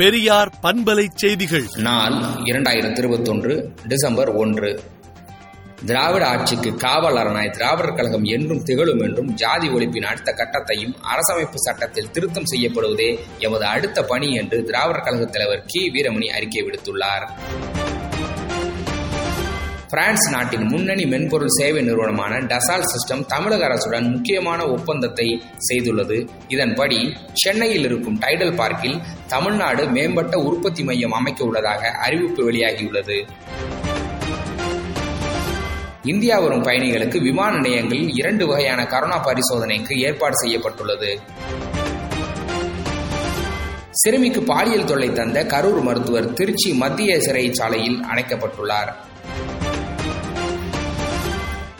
[0.00, 1.64] பெரியார் பண்பலை செய்திகள்.
[1.76, 2.12] நாள்
[2.44, 4.80] இரண்டாயிரத்தி இருபத்தொன்று டிசம்பர் ஒன்று.
[5.86, 12.44] திராவிட ஆட்சிக்கு காவலரனாய் திராவிடர் கழகம் என்றும் திகழும் என்றும் ஜாதி ஒழிப்பின் அடுத்த கட்டத்தையும் அரசமைப்பு சட்டத்தில் திருத்தம்
[12.54, 15.90] செய்யப்படுவதே எமது அடுத்த பணி என்று திராவிடர் கழக தலைவர் கி.
[15.90, 17.28] வீரமணி அறிக்கை விடுத்துள்ளார்.
[19.90, 26.28] பிரான்ஸ் நாட்டின் முன்னணி மென்பொருள் சேவை நிறுவனமான டசால் சிஸ்டம் தமிழக அரசுடன் முக்கியமான ஒப்பந்தத்தை செய்துள்ளது.
[26.48, 33.26] இதன்படி சென்னையில் இருக்கும் டைடல் பார்க்கில் தமிழ்நாடு மேம்பட்ட உற்பத்தி மையம் அமைக்க உள்ளதாக அறிவிப்பு வெளியாகியுள்ளது.
[36.02, 41.20] இந்தியா வரும் பயணிகளுக்கு விமான நிலையங்களில் இரண்டு வகையான கரோனா பரிசோதனைக்கு ஏற்பாடு செய்யப்பட்டுள்ளது.
[43.90, 49.08] சிறுமிக்கு பாலியல் தொல்லை தந்த கரூர் மருத்துவர் திருச்சி மத்திய சிறைச்சாலையில் அடைக்கப்பட்டுள்ளார்.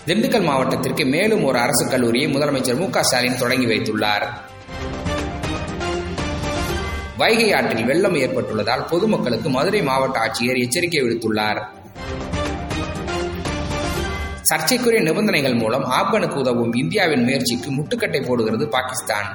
[0.06, 4.24] திண்டுக்கல் மாவட்டத்திற்கு மேலும் ஒரு அரசு கல்லூரியை முதலமைச்சர் மு ஸ்டாலின் தொடங்கி வைத்துள்ளார்.
[7.16, 11.60] வைகை ஆற்றில் வெள்ளம் ஏற்பட்டுள்ளதால் பொதுமக்களுக்கு மதுரை மாவட்ட ஆட்சியர் எச்சரிக்கை விடுத்துள்ளார்.
[14.42, 19.28] சர்ச்சைக்குரிய நிபந்தனைகள் மூலம் ஆப்கனுக்கு உதவும் இந்தியாவின் முயற்சிக்கு முட்டுக்கட்டை போடுகிறது பாகிஸ்தான்.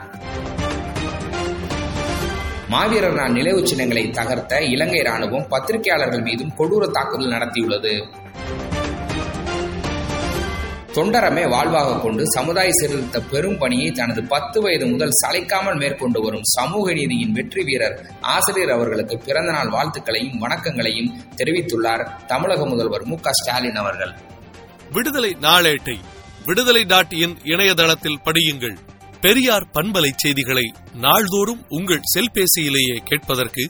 [2.67, 8.03] மாவீரர் நாள் நினைவு சின்னங்களை தகர்த்த இலங்கை ராணுவம் பத்திரிகையாளர்கள் மீதும் கொடூர தாக்குதல் நடத்தியுள்ளது.
[10.95, 16.93] தொண்டரமே வாழ்வாக கொண்டு சமுதாய சீர்திருத்த பெரும் பணியை தனது பத்து வயது முதல் சளைக்காமல் மேற்கொண்டு வரும் சமூக
[16.93, 24.13] நீதியின் வெற்றி வீரர் ஆசிரியர் அவர்களுக்கு பிறந்தநாள் வாழ்த்துக்களையும் வணக்கங்களையும் தெரிவித்துள்ளார் தமிழக முதல்வர் மு ஸ்டாலின் அவர்கள்.
[24.91, 25.97] விடுதலை நாளேட்டை
[26.45, 28.77] விடுதலை டாட் இன் இணையதளத்தில் படியுங்கள்.
[29.21, 33.69] பெரியார் பண்பலை செய்திகளை நாள்தோறும் உங்கள் செல்பேசியிலேயே கேட்பதற்கு